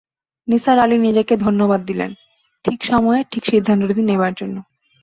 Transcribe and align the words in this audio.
নিসার 0.47 0.77
আলি 0.79 0.97
নিজেকে 0.97 1.33
ধন্যবাদ 1.37 1.81
দিলেন, 1.85 2.11
ঠিক 2.65 2.79
সময়ে 2.83 3.19
ঠিক 3.31 3.43
সিন্ধান্তটি 3.45 4.01
নেবার 4.01 4.33
জন্যে। 4.35 4.61